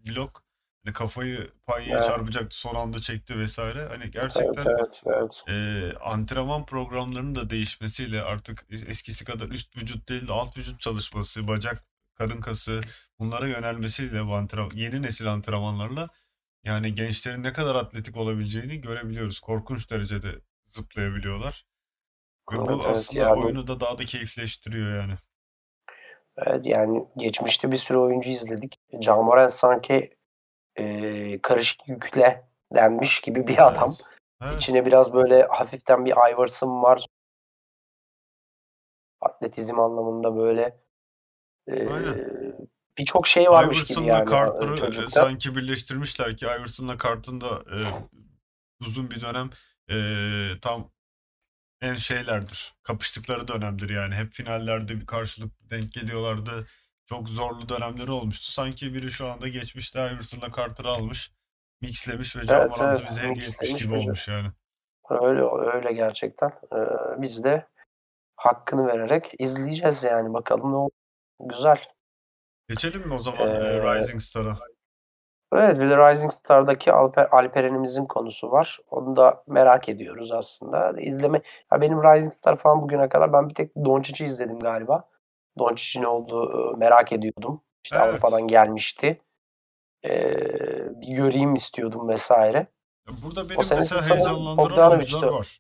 blok 0.07 0.43
hani 0.85 0.93
kafayı 0.95 1.51
payaya 1.67 1.95
Evet. 1.95 2.05
çarpacaktı 2.05 2.59
son 2.59 2.75
anda 2.75 2.99
çekti 3.01 3.39
vesaire. 3.39 3.87
Hani 3.89 4.03
Evet, 4.03 4.13
gerçekten 4.13 4.67
evet, 4.67 5.03
evet. 5.07 5.45
e, 5.49 5.93
antrenman 5.99 6.67
programlarının 6.67 7.35
da 7.35 7.51
değişmesiyle 7.51 8.23
artık 8.23 8.67
eskisi 8.71 9.25
kadar 9.25 9.49
üst 9.49 9.77
vücut 9.77 10.09
değil 10.09 10.29
de 10.29 10.33
alt 10.33 10.59
vücut 10.59 10.81
çalışması, 10.81 11.49
bacak, 11.49 11.85
karın 12.15 12.41
kası 12.41 12.81
bunlara 13.19 13.49
yönelmesiyle 13.49 14.27
bu 14.27 14.35
antrenman, 14.35 14.71
yeni 14.75 15.03
nesil 15.03 15.33
antrenmanlarla 15.33 16.09
yani 16.65 16.95
gençlerin 16.95 17.43
ne 17.43 17.53
kadar 17.53 17.75
atletik 17.75 18.17
olabileceğini 18.17 18.81
görebiliyoruz. 18.81 19.41
Korkunç 19.41 19.91
derecede 19.91 20.29
zıplayabiliyorlar. 20.67 21.67
Ve 22.53 22.57
bu 22.59 22.71
Evet, 22.71 22.81
evet. 22.87 22.97
aslında 22.97 23.21
Yani 23.21 23.45
oyunu 23.45 23.67
da 23.67 23.81
daha 23.81 23.99
da 23.99 24.05
keyifleştiriyor 24.05 25.01
yani. 25.01 25.15
Evet 26.37 26.67
yani 26.67 27.07
geçmişte 27.17 27.73
bir 27.73 27.77
sürü 27.77 27.99
oyuncu 27.99 28.31
izledik. 28.31 28.75
Ja 29.03 29.17
Morant 29.23 29.53
sanki 29.53 30.18
e, 30.79 31.39
karışık 31.43 31.89
yükle 31.89 32.49
denmiş 32.75 33.21
gibi 33.21 33.47
bir 33.47 33.67
adam. 33.67 33.95
Evet. 34.43 34.57
İçine 34.57 34.87
biraz 34.87 35.13
böyle 35.13 35.43
hafiften 35.43 36.05
bir 36.05 36.13
Iverson 36.13 36.83
var. 36.83 37.07
Atletizm 39.21 39.81
anlamında 39.81 40.37
böyle 40.37 40.81
e, 41.71 41.89
birçok 42.99 43.27
şey 43.27 43.51
varmış 43.51 43.83
gibi 43.83 43.93
Iverson'la 43.93 44.19
yani 44.19 44.31
Carter'ı 44.31 44.75
e, 44.75 44.77
çocukta. 44.77 45.11
sanki 45.11 45.57
birleştirmişler 45.57 46.37
ki 46.37 46.47
Iverson'la 46.47 46.99
Carter'ın 46.99 47.41
da 47.41 47.49
e, 47.49 47.79
uzun 48.81 49.11
bir 49.11 49.21
dönem 49.21 49.51
e, 49.91 49.97
tam 50.61 50.91
en 51.81 51.95
şeylerdir. 51.95 52.75
Kapıştıkları 52.83 53.49
dönemdir 53.49 53.91
yani. 53.91 54.15
Hep 54.15 54.33
finallerde 54.33 55.01
bir 55.01 55.07
karşılık 55.07 55.71
denk 55.71 55.93
geliyorlardı. 55.93 56.67
Çok 57.09 57.29
zorlu 57.29 57.69
dönemleri 57.69 58.11
olmuştu. 58.11 58.53
Sanki 58.53 58.95
biri 58.95 59.11
şu 59.11 59.29
anda 59.31 59.49
geçmişte 59.49 60.01
Iverson'la 60.01 60.53
Carter'ı 60.57 60.89
almış, 60.89 61.33
mixlemiş 61.81 62.37
ve 62.37 62.45
Ja 62.45 62.59
Evet 62.59 62.71
Morant'ı 62.71 63.01
evet 63.03 63.11
bize 63.11 63.23
hediye 63.23 63.47
etmiş 63.47 63.75
gibi 63.83 63.93
ve 63.93 63.99
olmuş 63.99 64.29
yani. 64.29 64.49
öyle 65.11 65.43
öyle 65.77 65.93
gerçekten. 65.93 66.49
E, 66.49 66.79
biz 67.23 67.45
de 67.45 67.67
hakkını 68.37 68.87
vererek 68.87 69.35
izleyeceğiz 69.39 70.05
yani 70.05 70.35
bakalım 70.35 70.73
ne 70.73 70.77
olur. 70.77 70.91
Güzel. 71.41 71.85
Geçelim 72.69 73.09
mi 73.09 73.15
o 73.15 73.19
zaman 73.19 73.49
e, 73.49 73.53
E, 73.53 73.97
Rising 73.97 74.23
Star'a? 74.23 74.59
Evet 75.53 75.81
bir 75.81 75.91
de 75.91 75.97
Rising 76.11 76.33
Star'daki 76.33 76.93
Alper, 76.93 77.29
Alperen'imizin 77.31 78.07
konusu 78.07 78.51
var. 78.51 78.79
Onu 78.91 79.17
da 79.17 79.45
merak 79.47 79.89
ediyoruz 79.89 80.33
aslında. 80.33 81.01
İzleme, 81.01 81.43
ya 81.73 81.81
benim 81.81 82.03
Rising 82.03 82.35
Star 82.35 82.57
falan 82.57 82.83
bugüne 82.83 83.09
kadar 83.09 83.33
ben 83.33 83.49
bir 83.49 83.55
tek 83.55 83.77
Doncic'i 83.77 84.27
izledim 84.27 84.59
galiba. 84.59 85.09
Doncic'in 85.59 86.05
olduğu 86.05 86.77
merak 86.77 87.13
ediyordum. 87.13 87.61
İşte 87.85 87.97
Evet. 87.97 88.09
Avrupa'dan 88.09 88.49
gelmişti. 88.49 89.21
Ee, 90.05 90.37
bir 91.01 91.15
göreyim 91.15 91.55
istiyordum 91.55 92.09
vesaire. 92.09 92.67
Burada 93.23 93.41
O 93.45 93.49
benim 93.49 93.63
sene 93.63 93.79
mesela 93.79 94.17
heyecanlandıran 94.17 94.93
oyuncular 94.93 95.29
o. 95.29 95.35
var. 95.39 95.59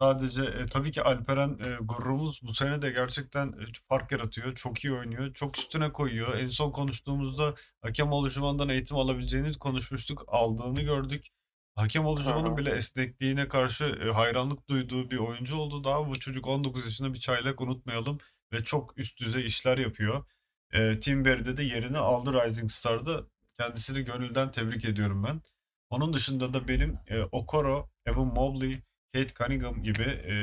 Sadece 0.00 0.42
e, 0.42 0.66
tabii 0.66 0.92
ki 0.92 1.02
Alperen 1.02 1.48
e, 1.48 1.76
gururumuz 1.80 2.40
bu 2.42 2.54
sene 2.54 2.82
de 2.82 2.90
gerçekten 2.90 3.46
e, 3.46 3.64
fark 3.88 4.12
yaratıyor. 4.12 4.54
Çok 4.54 4.84
iyi 4.84 4.92
oynuyor. 4.94 5.34
Çok 5.34 5.58
üstüne 5.58 5.92
koyuyor. 5.92 6.38
En 6.38 6.48
son 6.48 6.70
konuştuğumuzda 6.70 7.54
hakem 7.82 8.12
oluşumundan 8.12 8.68
eğitim 8.68 8.96
alabileceğini 8.96 9.52
konuşmuştuk. 9.58 10.24
Aldığını 10.28 10.80
gördük. 10.80 11.26
Hakem 11.74 12.06
oluşumunun 12.06 12.56
bile 12.56 12.70
esnekliğine 12.70 13.48
karşı 13.48 13.84
e, 13.84 14.10
hayranlık 14.12 14.68
duyduğu 14.68 15.10
bir 15.10 15.18
oyuncu 15.18 15.56
oldu. 15.56 15.84
Daha 15.84 16.08
bu 16.08 16.18
çocuk 16.18 16.46
19 16.46 16.84
yaşında 16.84 17.14
bir 17.14 17.18
çaylak 17.18 17.60
unutmayalım. 17.60 18.18
Ve 18.52 18.64
çok 18.64 18.98
üst 18.98 19.20
düzey 19.20 19.46
işler 19.46 19.78
yapıyor. 19.78 20.24
E, 20.72 21.00
Tim 21.00 21.24
Berry'de 21.24 21.56
de 21.56 21.62
yerini 21.62 21.98
aldı 21.98 22.44
Rising 22.44 22.70
Star'da. 22.70 23.22
Kendisini 23.58 24.04
gönülden 24.04 24.50
tebrik 24.50 24.84
ediyorum 24.84 25.24
ben. 25.28 25.42
Onun 25.90 26.12
dışında 26.12 26.54
da 26.54 26.68
benim 26.68 26.98
e, 27.08 27.22
Okoro, 27.22 27.90
Evan 28.06 28.26
Mobley, 28.26 28.82
Kate 29.14 29.34
Cunningham 29.34 29.82
gibi 29.82 30.02
e, 30.02 30.34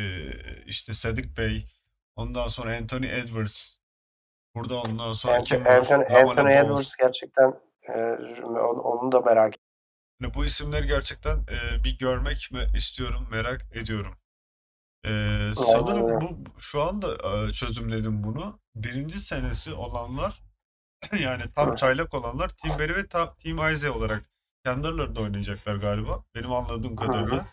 işte 0.65 0.93
Sadik 0.93 1.37
Bey, 1.37 1.65
ondan 2.15 2.47
sonra 2.47 2.77
Anthony 2.77 3.07
Edwards, 3.19 3.77
burada 4.55 4.81
ondan 4.81 5.13
sonra 5.13 5.37
Ant- 5.37 5.43
kim 5.43 5.65
var? 5.65 5.77
Anthony, 5.77 6.17
Anthony. 6.17 6.53
Edwards 6.53 6.95
gerçekten 6.95 7.53
e, 7.81 7.93
onu, 8.43 8.81
onu 8.81 9.11
da 9.11 9.21
merak 9.21 9.47
ediyorum. 9.47 9.65
Yani 10.21 10.33
bu 10.33 10.45
isimleri 10.45 10.87
gerçekten 10.87 11.37
e, 11.37 11.83
bir 11.83 11.97
görmek 11.97 12.49
mi 12.51 12.67
istiyorum, 12.75 13.27
merak 13.31 13.65
ediyorum. 13.73 14.17
E, 15.05 15.09
Aynen 15.11 15.53
sanırım 15.53 16.21
bu 16.21 16.59
şu 16.59 16.81
anda 16.83 17.07
e, 17.47 17.51
çözümledim 17.51 18.23
bunu. 18.23 18.59
Birinci 18.75 19.19
senesi 19.19 19.73
olanlar 19.73 20.41
yani 21.19 21.43
tam 21.55 21.75
çaylak 21.75 22.13
olanlar 22.13 22.49
Team 22.49 22.79
Berry 22.79 22.95
ve 22.95 23.07
ta- 23.07 23.35
Team 23.35 23.71
Isaiah 23.73 23.95
olarak 23.95 24.23
kendi 24.65 24.87
aralarında 24.87 25.21
oynayacaklar 25.21 25.75
galiba. 25.75 26.23
Benim 26.35 26.51
anladığım 26.51 26.95
kadarıyla. 26.95 27.45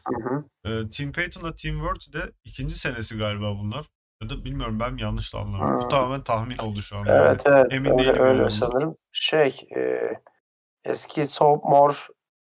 Ee, 0.64 0.90
Team 0.90 1.12
Payton'la 1.12 1.54
Team 1.54 1.74
Word 1.74 2.12
de 2.12 2.32
ikinci 2.44 2.78
senesi 2.78 3.18
galiba 3.18 3.58
bunlar. 3.58 3.86
Ya 4.22 4.30
da 4.30 4.44
bilmiyorum 4.44 4.80
ben 4.80 4.96
yanlış 4.96 5.34
anladım. 5.34 5.80
Bu 5.80 5.88
tamamen 5.88 6.22
tahmin 6.22 6.58
oldu 6.58 6.82
şu 6.82 6.96
anda 6.96 7.12
yani. 7.12 7.26
Evet 7.26 7.42
evet 7.46 7.66
Emin 7.72 7.90
öyle, 7.90 7.98
değilim 8.04 8.22
öyle 8.22 8.50
sanırım. 8.50 8.96
Şey 9.12 9.68
e, 9.76 10.12
eski 10.84 11.24
sophomore 11.24 11.96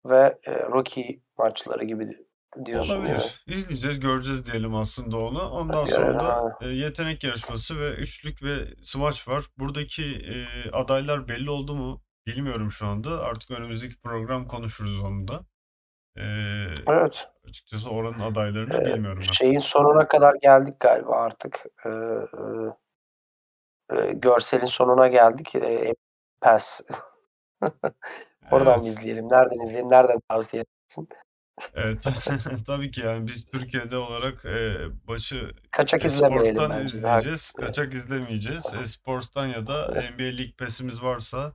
ve 0.05 0.39
e, 0.43 0.51
rookie 0.51 1.19
maçları 1.37 1.83
gibi 1.83 2.17
diyorsun 2.65 2.93
yani. 2.95 3.05
Olabilir. 3.07 3.43
İzleyeceğiz, 3.47 3.99
göreceğiz 3.99 4.45
diyelim 4.51 4.75
aslında 4.75 5.17
onu. 5.17 5.49
Ondan 5.49 5.77
Yani, 5.77 5.87
sonra 5.89 6.19
da 6.19 6.57
e, 6.61 6.67
yetenek 6.67 7.23
yarışması 7.23 7.79
ve 7.79 7.91
üçlük 7.93 8.43
ve 8.43 8.55
smaç 8.83 9.27
var. 9.27 9.45
Buradaki 9.57 10.03
e, 10.03 10.35
adaylar 10.71 11.27
belli 11.27 11.49
oldu 11.49 11.75
mu 11.75 12.01
bilmiyorum 12.27 12.71
şu 12.71 12.85
anda. 12.85 13.23
Artık 13.23 13.51
önümüzdeki 13.51 14.01
program 14.01 14.47
konuşuruz 14.47 14.99
onu 14.99 15.27
da. 15.27 15.39
E, 16.17 16.23
Evet. 16.87 17.29
açıkçası 17.49 17.89
oranın 17.89 18.19
adaylarını 18.19 18.77
E, 18.77 18.85
bilmiyorum 18.85 19.23
şeyin 19.23 19.59
sonuna 19.59 20.07
kadar 20.07 20.33
geldik 20.41 20.79
galiba 20.79 21.15
artık. 21.15 21.65
E, 21.85 21.89
e, 21.89 21.93
e, 23.97 24.11
görselin 24.13 24.65
sonuna 24.65 25.07
geldik. 25.07 25.55
E, 25.55 25.93
Pass. 26.41 26.81
Oradan 28.51 28.73
Evet. 28.79 28.87
izleyelim? 28.87 29.27
Nereden 29.31 29.59
izleyelim? 29.59 29.89
Nereden 29.89 30.19
tavsiye 30.29 30.63
edersin? 30.63 31.07
Evet. 31.75 32.07
Tabii 32.67 32.91
ki 32.91 33.01
yani 33.01 33.27
biz 33.27 33.45
Türkiye'de 33.45 33.97
olarak 33.97 34.45
e, 34.45 34.77
başı 35.07 35.51
Kaçak 35.71 36.03
e, 36.03 36.07
izlemeyelim 36.07 36.55
Sports'tan 36.55 36.79
bence 36.79 36.97
izleyeceğiz. 36.97 37.51
Kaçak 37.51 37.93
izlemeyeceğiz. 37.93 38.73
E, 38.83 38.87
Sports'tan 38.87 39.47
ya 39.47 39.67
da 39.67 39.87
NBA 39.87 40.23
League 40.23 40.53
Pass'imiz 40.59 41.03
varsa 41.03 41.53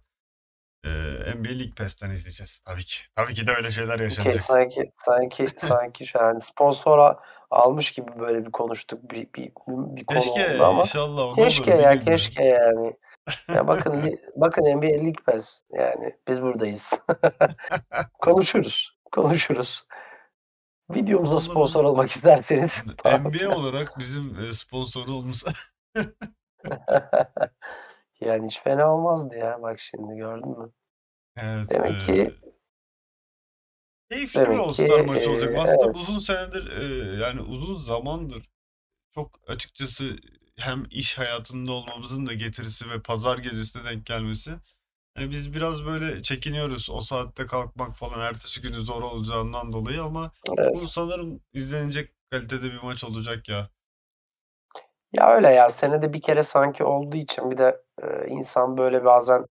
e, 0.84 0.88
NBA 1.34 1.49
League 1.49 1.75
Pass'ten 1.76 2.11
izleyeceğiz. 2.11 2.61
Tabii 2.61 2.84
ki. 2.84 2.96
Tabii 3.16 3.34
ki 3.34 3.46
de 3.46 3.50
öyle 3.52 3.70
şeyler 3.70 3.94
Okey, 3.94 4.04
yaşanacak. 4.04 4.40
sanki 4.40 4.90
sanki 4.94 5.46
sanki 5.56 6.18
an 6.18 6.37
sponsor 6.37 6.99
a- 6.99 7.18
almış 7.50 7.90
gibi 7.92 8.11
böyle 8.18 8.46
bir 8.46 8.50
konuştuk 8.50 9.11
bir 9.11 9.26
bir 9.34 9.52
bir 9.66 10.04
konu 10.04 10.18
Keşke 10.20 10.54
oldu 10.54 10.64
ama 10.64 10.80
inşallah 10.80 11.14
o 11.14 11.16
da 11.18 11.23
olur 11.25 11.37
keşke 11.37 11.73
bir 11.78 11.82
ya 11.82 11.94
gün 11.94 12.04
keşke 12.04 12.44
yani. 12.44 12.96
Ya 13.49 13.68
bakın 13.68 14.02
li 14.06 14.16
bakın 14.37 14.62
NBA 14.62 14.87
League 14.87 15.25
Pass 15.26 15.61
yani 15.73 16.14
biz 16.28 16.42
buradayız. 16.42 17.00
Konuşuruz, 18.18 18.93
konuşuruz. 19.14 19.87
Videomuza 20.90 21.40
sponsor 21.40 21.85
olmak 21.85 22.11
isterseniz 22.11 22.85
NBA 23.06 23.56
olarak 23.56 23.99
bizim, 23.99 24.40
eee, 24.40 24.52
sponsorluğumuz 24.52 25.44
Yani 28.21 28.47
hiç 28.47 28.61
fena 28.61 28.94
olmazdı 28.94 29.37
ya 29.37 29.62
bak 29.62 29.80
şimdi 29.80 30.16
gördün 30.16 30.49
mü? 30.59 30.71
Evet, 31.37 31.71
Demek 31.71 32.00
ki 32.00 32.35
keyifli 34.11 34.40
bir 34.40 34.44
demek 34.47 34.61
All 34.61 34.73
ki, 34.73 34.83
Star 34.83 35.00
maçı 35.04 35.30
olacak. 35.30 35.50
eee, 35.54 35.61
Aslında 35.61 35.85
evet. 35.85 35.97
uzun 35.97 36.18
senedir, 36.18 36.66
eee, 36.80 37.21
yani 37.21 37.40
uzun 37.40 37.76
zamandır 37.76 38.42
çok 39.14 39.40
açıkçası 39.49 40.16
hem 40.59 40.85
iş 40.90 41.18
hayatında 41.18 41.73
olmamızın 41.73 42.26
da 42.26 42.33
getirisi 42.35 42.90
ve 42.90 43.02
pazar 43.02 43.38
gecesine 43.38 43.85
denk 43.85 44.06
gelmesi, 44.06 44.54
hani, 45.14 45.30
biz 45.30 45.54
biraz 45.54 45.85
böyle 45.85 46.23
çekiniyoruz 46.23 46.90
o 46.90 47.00
saatte 47.00 47.47
kalkmak 47.47 47.97
falan 47.97 48.21
ertesi 48.21 48.61
günü 48.62 48.75
zor 48.85 49.02
olacağından 49.02 49.73
dolayı 49.73 50.02
ama 50.02 50.30
Evet. 50.59 50.75
bu 50.75 50.88
sanırım 50.88 51.40
izlenecek 51.52 52.14
kalitede 52.30 52.64
bir 52.73 52.83
maç 52.83 53.04
olacak 53.04 53.49
ya. 53.49 53.68
Ya 55.12 55.30
öyle 55.35 55.49
ya 55.50 55.68
senede 55.68 56.12
bir 56.12 56.23
kere 56.23 56.42
sanki 56.42 56.85
olduğu 56.85 57.16
için 57.16 57.50
bir 57.50 57.59
de, 57.59 57.83
eee, 58.02 58.26
insan 58.28 58.76
böyle 58.78 59.04
bazen 59.04 59.47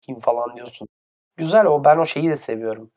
kim 0.00 0.20
falan 0.20 0.56
diyorsun. 0.56 0.88
Güzel 1.36 1.66
o 1.66 1.84
ben 1.84 1.96
o 1.96 2.04
şeyi 2.04 2.28
de 2.30 2.36
seviyorum. 2.36 2.90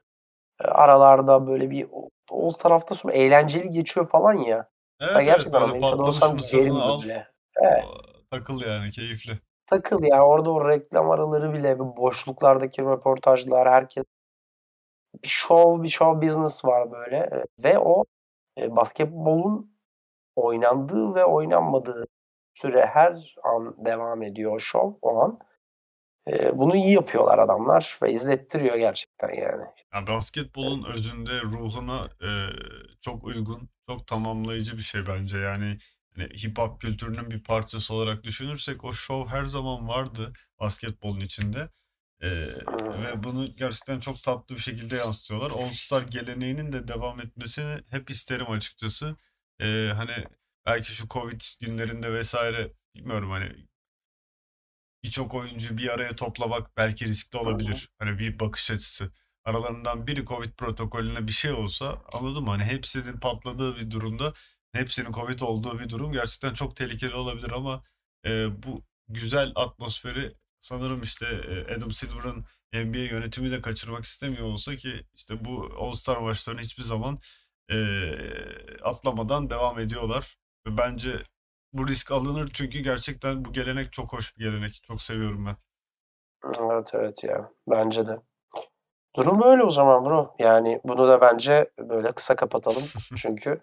Eee, 0.63 0.67
aralarda 0.67 1.47
böyle 1.47 1.69
bir 1.71 1.87
o 1.91 2.09
All 2.31 2.51
Star 2.51 2.71
hafta 2.71 2.95
sonu 2.95 3.11
eğlenceli 3.11 3.71
geçiyor 3.71 4.09
falan 4.09 4.33
ya. 4.33 4.69
Mesela 4.99 5.19
Evet, 5.19 5.27
evet, 5.27 5.37
gerçekten 5.37 5.61
böyle 5.61 5.71
Amerika'da 5.71 5.89
patlamış 5.91 6.15
olsam 6.15 6.37
giderim 6.37 6.73
mısırını 6.73 6.83
al, 6.83 7.01
böyle. 7.01 7.27
Evet. 7.61 7.83
o 7.85 7.97
takıl 8.31 8.61
yani 8.61 8.91
keyifli. 8.91 9.39
Takıl 9.67 10.03
ya 10.03 10.25
orada 10.27 10.51
o 10.51 10.69
reklam 10.69 11.11
araları 11.11 11.53
bile 11.53 11.79
bu 11.79 11.97
boşluklardaki 11.97 12.81
röportajlar 12.81 13.69
herkes 13.69 14.03
bir 15.23 15.27
şov, 15.27 15.83
bir 15.83 15.89
show 15.89 16.27
business 16.27 16.65
var 16.65 16.91
böyle, 16.91 17.29
ve 17.59 17.79
o, 17.79 18.05
eee, 18.57 18.75
basketbolun 18.75 19.71
oynandığı 20.35 21.15
ve 21.15 21.25
oynanmadığı 21.25 22.05
süre 22.55 22.85
her 22.87 23.35
an 23.43 23.75
devam 23.85 24.23
ediyor 24.23 24.53
o 24.55 24.59
şov, 24.59 24.93
o 25.01 25.21
an. 25.21 25.39
Eee, 26.27 26.51
bunu 26.59 26.75
iyi 26.77 26.93
yapıyorlar 26.93 27.39
adamlar 27.39 27.99
ve 28.03 28.13
izlettiriyor 28.13 28.75
gerçekten 28.77 29.29
yani. 29.33 29.65
Ya, 29.95 30.07
basketbolun 30.07 30.83
özünde, 30.95 31.41
ruhuna, 31.41 32.09
eee, 32.21 32.49
çok 33.01 33.23
uygun, 33.23 33.69
çok 33.89 34.07
tamamlayıcı 34.07 34.77
bir 34.77 34.81
şey 34.83 35.01
bence. 35.07 35.37
Yani, 35.37 35.77
hip 36.17 36.57
hop 36.57 36.81
kültürünün 36.81 37.31
bir 37.31 37.43
parçası 37.43 37.93
olarak 37.93 38.23
düşünürsek 38.23 38.83
o 38.83 38.93
şov 38.93 39.27
her 39.27 39.45
zaman 39.45 39.87
vardı 39.87 40.33
basketbolun 40.59 41.19
içinde, 41.19 41.69
Hımm. 42.21 43.03
ve 43.03 43.23
bunu 43.23 43.55
gerçekten 43.55 43.99
çok 43.99 44.23
tatlı 44.23 44.55
bir 44.55 44.61
şekilde 44.61 44.95
yansıtıyorlar. 44.95 45.51
All 45.51 45.73
Star 45.73 46.01
geleneğinin 46.01 46.71
de 46.71 46.87
devam 46.87 47.19
etmesini 47.21 47.81
hep 47.89 48.09
isterim 48.09 48.51
açıkçası. 48.51 49.15
Eee, 49.59 49.91
hani, 49.95 50.25
belki 50.65 50.91
şu 50.91 51.07
Covid 51.07 51.41
günlerinde 51.61 52.21
vs. 52.21 52.35
bilmiyorum, 52.95 53.31
hani 53.31 53.67
birçok 55.03 55.33
oyuncuyu 55.33 55.77
bir 55.77 55.87
araya 55.89 56.15
toplamak 56.15 56.77
belki 56.77 57.05
riskli 57.05 57.37
olabilir. 57.37 57.89
Hani, 57.99 58.19
bir 58.19 58.39
bakış 58.39 58.71
açısı. 58.71 59.11
Aralarından 59.45 60.07
biri 60.07 60.25
Covid 60.25 60.51
protokolüne 60.57 61.27
bir 61.27 61.31
şey 61.31 61.51
olsa, 61.51 62.01
anladın 62.13 62.43
mı? 62.43 62.49
Hani, 62.49 62.63
hepsinin 62.63 63.19
patladığı 63.19 63.77
bir 63.77 63.91
durumda, 63.91 64.33
hepsinin 64.77 65.11
Covid 65.11 65.39
olduğu 65.41 65.79
bir 65.79 65.89
durum 65.89 66.11
gerçekten 66.13 66.53
çok 66.53 66.75
tehlikeli 66.75 67.15
olabilir 67.15 67.51
ama, 67.51 67.83
eee, 68.25 68.47
bu 68.65 68.81
güzel 69.09 69.51
atmosferi 69.55 70.33
sanırım, 70.59 71.03
işte, 71.03 71.25
eee, 71.49 71.75
Adam 71.77 71.91
Silver'ın 71.91 72.45
NBA 72.73 72.97
yönetimi 72.97 73.51
de 73.51 73.61
kaçırmak 73.61 74.03
istemiyor 74.05 74.45
olsa 74.47 74.75
ki, 74.75 75.05
işte, 75.15 75.45
bu 75.45 75.69
All 75.79 75.91
Star 75.93 76.17
maçlarını 76.17 76.61
hiçbir 76.61 76.83
zaman, 76.83 77.19
eee, 77.71 78.77
atlamadan 78.83 79.49
devam 79.49 79.79
ediyorlar 79.79 80.37
ve 80.67 80.77
bence 80.77 81.23
bu 81.73 81.87
risk 81.87 82.11
alınır 82.11 82.49
çünkü 82.53 82.79
gerçekten 82.79 83.45
bu 83.45 83.53
gelenek 83.53 83.93
çok 83.93 84.13
hoş 84.13 84.37
bir 84.37 84.43
gelenek. 84.45 84.79
Çok 84.83 85.01
seviyorum 85.01 85.45
ben. 85.45 85.55
Evet, 86.59 86.89
evet 86.93 87.23
ya. 87.23 87.51
Bence 87.67 88.07
de. 88.07 88.19
Durum 89.15 89.41
böyle 89.41 89.63
o 89.63 89.69
zaman 89.69 90.05
bro. 90.05 90.35
Yani 90.39 90.81
bunu 90.83 91.07
da 91.07 91.21
bence 91.21 91.71
böyle 91.79 92.11
kısa 92.11 92.35
kapatalım. 92.35 92.83
Çünkü, 93.17 93.59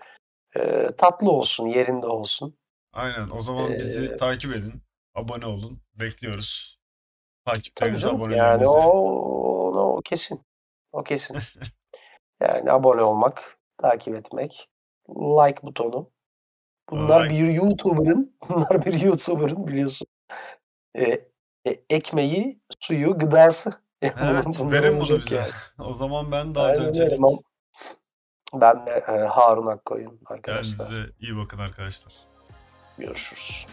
eee, 0.56 0.86
tatlı 0.98 1.30
olsun, 1.30 1.66
yerinde 1.66 2.06
olsun. 2.06 2.56
Aynen. 2.92 3.30
O 3.30 3.40
zaman 3.40 3.72
bizi 3.72 4.04
Eee 4.04 4.16
takip 4.16 4.54
edin, 4.56 4.82
abone 5.14 5.46
olun. 5.46 5.80
Bekliyoruz. 5.94 6.78
Tabii 7.44 7.56
Takiplerinizi, 7.56 8.02
canım. 8.04 8.20
Yani 8.20 8.28
abonelerinizi. 8.28 8.68
o 8.68 9.96
o 9.96 10.00
kesin. 10.04 10.42
O 10.92 11.02
kesin. 11.02 11.36
Yani 12.40 12.72
abone 12.72 13.02
olmak, 13.02 13.58
takip 13.82 14.14
etmek, 14.14 14.68
like 15.08 15.62
butonu. 15.62 16.10
Bunlar 16.90 17.24
Like. 17.24 17.34
bir 17.34 17.48
YouTuber'ın 17.52 18.36
bunlar 18.48 18.84
bir 18.84 19.00
YouTuber'ın 19.00 19.66
biliyorsun, 19.66 20.06
eee, 20.98 21.28
e 21.66 21.80
ekmeği, 21.90 22.60
suyu, 22.80 23.18
gıdası. 23.18 23.84
Evet, 24.02 24.46
verin 24.64 25.00
bunu 25.00 25.18
bize. 25.18 25.36
yani. 25.36 25.50
O 25.78 25.94
zaman 25.94 26.32
ben 26.32 26.54
öyle. 26.56 26.92
Çelik. 26.92 27.20
Ben 28.60 28.86
de, 28.86 29.04
eee, 29.08 29.24
Harun 29.26 29.66
Akkoyun 29.66 30.20
arkadaşlar. 30.26 30.76
Kendinize 30.88 31.10
iyi 31.20 31.36
bakın 31.36 31.58
arkadaşlar. 31.58 32.12
Görüşürüz. 32.98 33.66